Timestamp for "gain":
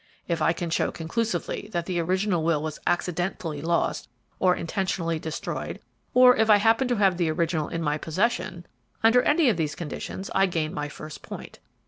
10.47-10.73